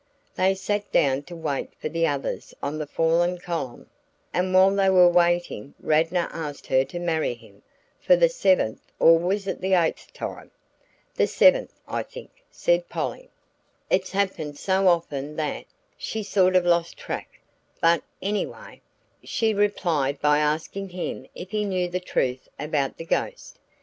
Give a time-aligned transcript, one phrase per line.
[0.33, 3.87] They sat down to wait for the others on the fallen column,
[4.33, 7.61] and while they were waiting Radnor asked her to marry him,
[8.01, 10.49] for the seventh or was it the eighth time?"
[11.13, 13.29] "The seventh, I think," said Polly.
[13.91, 15.65] "It's happened so often that,
[15.99, 17.39] she's sort of lost track;
[17.79, 18.81] but anyway,
[19.23, 23.59] she replied by asking him if he knew the truth about the ghost.